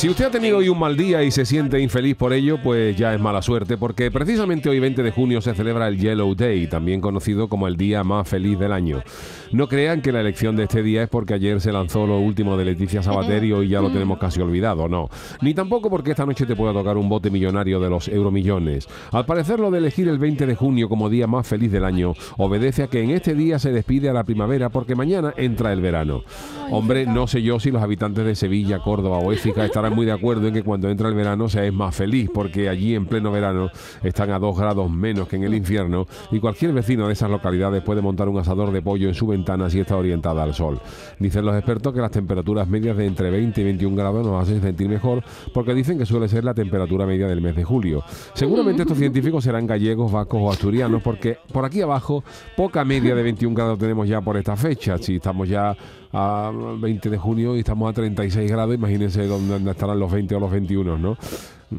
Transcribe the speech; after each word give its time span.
Si 0.00 0.08
usted 0.08 0.24
ha 0.24 0.30
tenido 0.30 0.56
hoy 0.56 0.70
un 0.70 0.78
mal 0.78 0.96
día 0.96 1.22
y 1.22 1.30
se 1.30 1.44
siente 1.44 1.78
infeliz 1.78 2.16
por 2.16 2.32
ello, 2.32 2.56
pues 2.62 2.96
ya 2.96 3.12
es 3.12 3.20
mala 3.20 3.42
suerte, 3.42 3.76
porque 3.76 4.10
precisamente 4.10 4.70
hoy 4.70 4.80
20 4.80 5.02
de 5.02 5.10
junio 5.10 5.42
se 5.42 5.52
celebra 5.52 5.88
el 5.88 5.98
Yellow 5.98 6.34
Day, 6.34 6.68
también 6.68 7.02
conocido 7.02 7.50
como 7.50 7.68
el 7.68 7.76
día 7.76 8.02
más 8.02 8.26
feliz 8.26 8.58
del 8.58 8.72
año. 8.72 9.02
No 9.52 9.68
crean 9.68 10.00
que 10.00 10.10
la 10.10 10.22
elección 10.22 10.56
de 10.56 10.62
este 10.62 10.82
día 10.82 11.02
es 11.02 11.10
porque 11.10 11.34
ayer 11.34 11.60
se 11.60 11.70
lanzó 11.70 12.06
lo 12.06 12.18
último 12.18 12.56
de 12.56 12.64
Leticia 12.64 13.02
Sabater 13.02 13.44
y 13.44 13.52
hoy 13.52 13.68
ya 13.68 13.82
lo 13.82 13.90
tenemos 13.90 14.16
casi 14.16 14.40
olvidado, 14.40 14.88
no. 14.88 15.10
Ni 15.42 15.52
tampoco 15.52 15.90
porque 15.90 16.12
esta 16.12 16.24
noche 16.24 16.46
te 16.46 16.56
pueda 16.56 16.72
tocar 16.72 16.96
un 16.96 17.10
bote 17.10 17.30
millonario 17.30 17.78
de 17.78 17.90
los 17.90 18.08
euromillones. 18.08 18.88
Al 19.12 19.26
parecer 19.26 19.60
lo 19.60 19.70
de 19.70 19.78
elegir 19.78 20.08
el 20.08 20.18
20 20.18 20.46
de 20.46 20.54
junio 20.54 20.88
como 20.88 21.10
día 21.10 21.26
más 21.26 21.46
feliz 21.46 21.70
del 21.72 21.84
año 21.84 22.14
obedece 22.38 22.84
a 22.84 22.86
que 22.86 23.02
en 23.02 23.10
este 23.10 23.34
día 23.34 23.58
se 23.58 23.70
despide 23.70 24.08
a 24.08 24.14
la 24.14 24.24
primavera 24.24 24.70
porque 24.70 24.94
mañana 24.94 25.34
entra 25.36 25.74
el 25.74 25.82
verano. 25.82 26.22
Hombre, 26.70 27.04
no 27.04 27.26
sé 27.26 27.42
yo 27.42 27.60
si 27.60 27.70
los 27.70 27.82
habitantes 27.82 28.24
de 28.24 28.34
Sevilla, 28.34 28.78
Córdoba 28.78 29.18
o 29.18 29.32
Éfica 29.32 29.66
estarán 29.66 29.89
muy 29.90 30.06
de 30.06 30.12
acuerdo 30.12 30.46
en 30.46 30.54
que 30.54 30.62
cuando 30.62 30.88
entra 30.88 31.08
el 31.08 31.14
verano 31.14 31.48
se 31.48 31.66
es 31.66 31.72
más 31.72 31.94
feliz 31.94 32.30
porque 32.32 32.68
allí 32.68 32.94
en 32.94 33.06
pleno 33.06 33.30
verano 33.30 33.70
están 34.02 34.30
a 34.30 34.38
dos 34.38 34.58
grados 34.58 34.90
menos 34.90 35.28
que 35.28 35.36
en 35.36 35.44
el 35.44 35.54
infierno 35.54 36.06
y 36.30 36.40
cualquier 36.40 36.72
vecino 36.72 37.06
de 37.06 37.12
esas 37.12 37.30
localidades 37.30 37.82
puede 37.82 38.00
montar 38.00 38.28
un 38.28 38.38
asador 38.38 38.72
de 38.72 38.82
pollo 38.82 39.08
en 39.08 39.14
su 39.14 39.26
ventana 39.26 39.68
si 39.70 39.80
está 39.80 39.96
orientada 39.96 40.42
al 40.42 40.54
sol. 40.54 40.80
Dicen 41.18 41.44
los 41.44 41.54
expertos 41.54 41.92
que 41.92 42.00
las 42.00 42.10
temperaturas 42.10 42.68
medias 42.68 42.96
de 42.96 43.06
entre 43.06 43.30
20 43.30 43.60
y 43.60 43.64
21 43.64 43.96
grados 43.96 44.26
nos 44.26 44.42
hacen 44.42 44.60
sentir 44.60 44.88
mejor 44.88 45.22
porque 45.52 45.74
dicen 45.74 45.98
que 45.98 46.06
suele 46.06 46.28
ser 46.28 46.44
la 46.44 46.54
temperatura 46.54 47.06
media 47.06 47.26
del 47.26 47.40
mes 47.40 47.56
de 47.56 47.64
julio. 47.64 48.02
Seguramente 48.34 48.82
estos 48.82 48.98
científicos 48.98 49.44
serán 49.44 49.66
gallegos, 49.66 50.10
vascos 50.10 50.40
o 50.42 50.50
asturianos 50.50 51.02
porque 51.02 51.38
por 51.52 51.64
aquí 51.64 51.80
abajo 51.82 52.24
poca 52.56 52.84
media 52.84 53.14
de 53.14 53.22
21 53.22 53.54
grados 53.54 53.78
tenemos 53.78 54.08
ya 54.08 54.20
por 54.20 54.36
esta 54.36 54.56
fecha. 54.56 54.98
Si 54.98 55.16
estamos 55.16 55.48
ya 55.48 55.76
a 56.12 56.50
20 56.52 57.10
de 57.10 57.18
junio 57.18 57.56
y 57.56 57.60
estamos 57.60 57.90
a 57.90 57.92
36 57.92 58.50
grados, 58.50 58.74
imagínense 58.74 59.26
dónde 59.26 59.70
estarán 59.70 59.98
los 59.98 60.10
20 60.10 60.34
o 60.34 60.40
los 60.40 60.50
21, 60.50 60.98
¿no? 60.98 61.16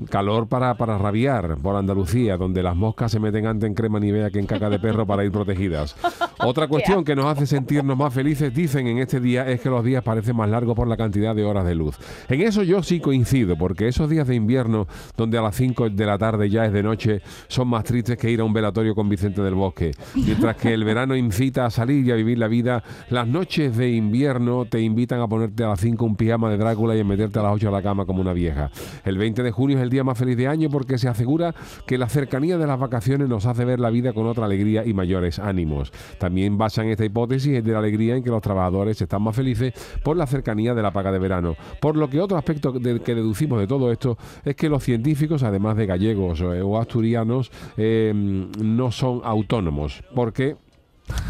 Calor 0.10 0.48
para, 0.48 0.76
para 0.76 0.98
rabiar 0.98 1.58
por 1.58 1.76
Andalucía, 1.76 2.38
donde 2.38 2.64
las 2.64 2.76
moscas 2.76 3.12
se 3.12 3.20
meten 3.20 3.46
antes 3.46 3.68
en 3.68 3.74
crema 3.74 4.00
nivea 4.00 4.30
que 4.30 4.40
en 4.40 4.46
caca 4.46 4.70
de 4.70 4.80
perro 4.80 5.06
para 5.06 5.24
ir 5.24 5.32
protegidas. 5.32 5.96
Otra 6.44 6.68
cuestión 6.68 7.04
que 7.04 7.16
nos 7.16 7.26
hace 7.26 7.46
sentirnos 7.46 7.98
más 7.98 8.14
felices, 8.14 8.54
dicen 8.54 8.88
en 8.88 8.98
este 8.98 9.20
día, 9.20 9.48
es 9.48 9.62
que 9.62 9.70
los 9.70 9.84
días 9.84 10.04
parecen 10.04 10.36
más 10.36 10.50
largos 10.50 10.76
por 10.76 10.88
la 10.88 10.98
cantidad 10.98 11.36
de 11.36 11.44
horas 11.44 11.66
de 11.66 11.76
luz. 11.76 11.98
En 12.30 12.42
eso 12.42 12.64
yo 12.64 12.82
sí 12.82 13.00
coincido, 13.00 13.58
porque 13.58 13.88
esos 13.88 14.10
días 14.10 14.28
de 14.28 14.36
invierno, 14.36 14.88
donde 15.16 15.38
a 15.38 15.42
las 15.42 15.56
5 15.56 15.90
de 15.90 16.06
la 16.06 16.18
tarde 16.18 16.50
ya 16.50 16.66
es 16.66 16.74
de 16.74 16.84
noche, 16.84 17.22
son 17.48 17.68
más 17.68 17.84
tristes 17.84 18.18
que 18.18 18.32
ir 18.32 18.42
a 18.42 18.44
un 18.44 18.54
velatorio 18.54 18.96
con 18.96 19.10
Vicente 19.10 19.42
del 19.42 19.54
Bosque. 19.54 19.92
Mientras 20.16 20.56
que 20.56 20.74
el 20.74 20.84
verano 20.84 21.16
incita 21.16 21.66
a 21.66 21.70
salir 21.70 22.06
y 22.06 22.12
a 22.12 22.16
vivir 22.16 22.38
la 22.38 22.48
vida, 22.48 22.84
las 23.10 23.28
noches 23.28 23.78
de 23.78 23.92
invierno 23.92 24.66
te 24.66 24.80
invitan 24.80 25.22
a 25.22 25.28
ponerte 25.28 25.64
a 25.64 25.70
las 25.70 25.80
5 25.80 26.04
un 26.06 26.16
pijama 26.16 26.50
de 26.50 26.58
Drácula 26.58 26.96
y 26.96 27.02
a 27.02 27.04
meterte 27.04 27.40
a 27.40 27.44
las 27.44 27.54
8 27.54 27.70
a 27.70 27.72
la 27.72 27.82
cama 27.82 28.06
como 28.06 28.22
una 28.22 28.34
vieja. 28.34 28.72
El 29.04 29.18
20 29.18 29.44
de 29.44 29.52
junio 29.52 29.81
el 29.82 29.90
día 29.90 30.04
más 30.04 30.18
feliz 30.18 30.38
de 30.38 30.48
año 30.48 30.70
porque 30.70 30.98
se 30.98 31.08
asegura 31.08 31.54
que 31.86 31.98
la 31.98 32.08
cercanía 32.08 32.58
de 32.58 32.68
las 32.68 32.80
vacaciones 32.80 33.28
nos 33.28 33.46
hace 33.46 33.66
ver 33.66 33.80
la 33.80 33.90
vida 33.90 34.14
con 34.14 34.28
otra 34.28 34.46
alegría 34.46 34.86
y 34.86 34.94
mayores 34.94 35.40
ánimos. 35.40 35.92
También 36.18 36.58
basan 36.58 36.88
esta 36.88 37.06
hipótesis 37.06 37.64
de 37.64 37.72
la 37.72 37.80
alegría 37.80 38.16
en 38.16 38.24
que 38.24 38.30
los 38.30 38.42
trabajadores 38.42 39.02
están 39.02 39.22
más 39.22 39.36
felices 39.36 39.74
por 40.04 40.18
la 40.18 40.28
cercanía 40.28 40.74
de 40.74 40.82
la 40.82 40.92
paga 40.92 41.12
de 41.12 41.20
verano. 41.20 41.56
Por 41.80 41.98
lo 41.98 42.10
que 42.10 42.20
otro 42.20 42.38
aspecto 42.38 42.74
que 42.74 43.16
deducimos 43.16 43.60
de 43.60 43.68
todo 43.68 43.92
esto 43.92 44.18
es 44.44 44.56
que 44.56 44.70
los 44.70 44.84
científicos, 44.84 45.44
además 45.44 45.76
de 45.78 45.86
gallegos 45.86 46.42
o 46.42 46.80
asturianos, 46.80 47.52
eh, 47.78 48.12
no 48.14 48.92
son 48.92 49.22
autónomos, 49.24 50.04
porque 50.14 50.56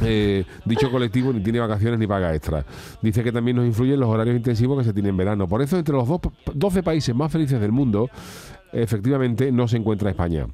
eh, 0.03 0.45
dicho 0.65 0.89
colectivo 0.91 1.33
ni 1.33 1.41
tiene 1.41 1.59
vacaciones 1.59 1.99
ni 1.99 2.07
paga 2.07 2.33
extra. 2.33 2.65
Dice 3.01 3.23
que 3.23 3.31
también 3.31 3.57
nos 3.57 3.65
influyen 3.65 3.99
los 3.99 4.09
horarios 4.09 4.35
intensivos 4.35 4.77
que 4.79 4.83
se 4.83 4.93
tienen 4.93 5.11
en 5.11 5.17
verano. 5.17 5.47
Por 5.47 5.61
eso, 5.61 5.77
entre 5.77 5.95
los 5.95 6.07
12 6.53 6.83
países 6.83 7.15
más 7.15 7.31
felices 7.31 7.59
del 7.59 7.71
mundo, 7.71 8.09
efectivamente 8.71 9.51
no 9.51 9.67
se 9.67 9.77
encuentra 9.77 10.09
España. 10.09 10.47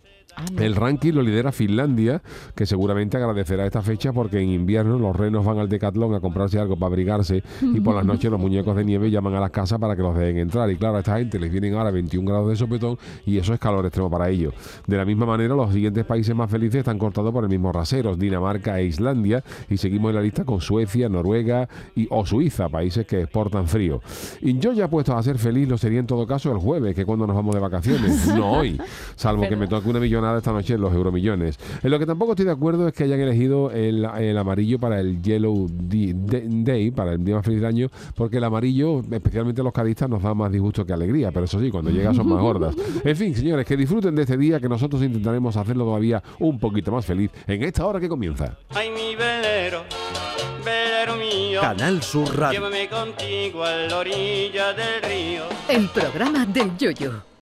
El 0.60 0.76
ranking 0.76 1.14
lo 1.14 1.24
lidera 1.24 1.52
Finlandia, 1.52 2.22
que 2.54 2.68
seguramente 2.68 3.18
agradecerá 3.18 3.66
esta 3.66 3.82
fecha 3.82 4.14
porque 4.14 4.40
en 4.40 4.50
invierno 4.50 5.00
los 5.00 5.16
renos 5.16 5.44
van 5.44 5.58
al 5.58 5.68
Decathlon 5.68 6.14
a 6.14 6.20
comprarse 6.20 6.60
algo 6.60 6.76
para 6.76 6.88
abrigarse 6.88 7.44
y 7.62 7.80
por 7.80 7.96
las 7.96 8.06
noches 8.06 8.30
los 8.30 8.40
muñecos 8.40 8.76
de 8.76 8.86
nieve 8.86 9.10
llaman 9.10 9.34
a 9.34 9.40
las 9.40 9.50
casas 9.50 9.80
para 9.80 9.96
que 9.96 10.04
los 10.04 10.16
dejen 10.16 10.38
entrar. 10.38 10.70
Y 10.70 10.78
claro, 10.78 10.98
a 10.98 11.00
esta 11.00 11.18
gente 11.18 11.40
les 11.40 11.52
vienen 11.52 11.74
ahora 11.74 11.90
21 11.90 12.30
grados 12.30 12.50
de 12.50 12.56
sopetón 12.56 13.00
y 13.26 13.40
eso 13.40 13.54
es 13.54 13.60
calor 13.60 13.86
extremo 13.86 14.12
para 14.12 14.30
ellos. 14.30 14.54
De 14.86 14.96
la 14.96 15.06
misma 15.06 15.26
manera, 15.26 15.56
los 15.56 15.74
siguientes 15.74 16.06
países 16.06 16.36
más 16.36 16.52
felices 16.52 16.80
están 16.80 17.00
cortados 17.00 17.34
por 17.34 17.44
el 17.44 17.50
mismo 17.50 17.72
rasero, 17.72 18.16
Dinamarca 18.16 18.80
e 18.80 18.86
Islandia, 18.86 19.44
y 19.70 19.78
seguimos 19.78 20.10
en 20.10 20.16
la 20.18 20.22
lista 20.22 20.46
con 20.46 20.62
Suecia, 20.62 21.10
Noruega 21.10 21.68
y, 21.96 22.08
o 22.12 22.26
Suiza, 22.26 22.70
países 22.70 23.08
que 23.08 23.22
exportan 23.22 23.68
frío. 23.68 24.02
Y 24.42 24.60
yo 24.60 24.72
ya 24.74 24.88
puesto 24.88 25.18
a 25.18 25.24
ser 25.24 25.40
feliz 25.40 25.68
lo 25.68 25.80
sería 25.80 26.00
en 26.00 26.08
todo 26.08 26.28
caso 26.28 26.52
el 26.52 26.60
jueves, 26.60 26.94
que 26.94 27.06
cuando 27.06 27.26
nos 27.26 27.36
vamos 27.36 27.56
de 27.56 27.62
vacaciones, 27.62 28.28
no 28.36 28.52
hoy, 28.52 28.80
salvo 29.16 29.48
que 29.48 29.56
me 29.56 29.68
toque 29.68 29.90
una 29.90 30.00
millonada 30.00 30.27
esta 30.36 30.52
noche 30.52 30.74
en 30.74 30.82
los 30.82 30.94
euromillones. 30.94 31.58
En 31.82 31.92
lo 31.92 32.00
que 32.00 32.06
tampoco 32.06 32.34
estoy 32.34 32.46
de 32.46 32.52
acuerdo 32.52 32.88
es 32.88 32.94
que 32.94 33.04
hayan 33.06 33.20
elegido 33.20 33.72
el, 33.72 34.06
amarillo 34.38 34.80
para 34.80 35.00
el 35.00 35.22
Yellow 35.22 35.68
Day, 35.70 36.92
para 36.92 37.14
el 37.14 37.24
día 37.24 37.36
más 37.36 37.46
feliz 37.46 37.62
del 37.62 37.68
año, 37.68 37.88
porque 38.16 38.38
el 38.38 38.44
amarillo, 38.44 39.02
especialmente 39.12 39.64
los 39.64 39.74
cadistas, 39.74 40.10
nos 40.10 40.22
da 40.22 40.34
más 40.34 40.52
disgusto 40.52 40.86
que 40.86 40.94
alegría, 40.94 41.32
pero 41.32 41.46
eso 41.46 41.60
sí, 41.60 41.70
cuando 41.72 41.92
llega 41.92 42.14
son 42.14 42.28
más 42.28 42.42
gordas. 42.42 42.76
En 43.04 43.16
fin, 43.16 43.36
señores, 43.36 43.66
que 43.66 43.78
disfruten 43.78 44.16
de 44.16 44.24
este 44.24 44.38
día, 44.38 44.60
que 44.60 44.68
nosotros 44.68 45.02
intentaremos 45.02 45.56
hacerlo 45.56 45.86
todavía 45.86 46.22
un 46.40 46.60
poquito 46.60 46.92
más 46.92 47.06
feliz 47.06 47.32
en 47.46 47.64
esta 47.64 47.86
hora 47.86 48.00
que 48.00 48.10
comienza. 48.10 48.58
Ay, 48.70 48.90
mi 48.90 49.16
velero, 49.16 49.84
velero 50.64 51.16
mío. 51.16 51.62
Canal 51.62 52.02
Sur 52.02 52.38
Radio. 52.38 52.60
Llévame 52.60 52.90
contigo 52.90 53.64
a 53.64 53.72
la 53.72 53.98
orilla 53.98 54.74
del 54.74 55.02
río. 55.04 55.44
El 55.70 55.88
programa 55.90 56.46
del 56.46 56.78
Yoyo. 56.78 57.28